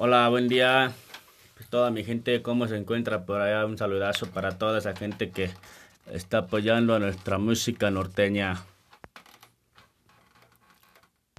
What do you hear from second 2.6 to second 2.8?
se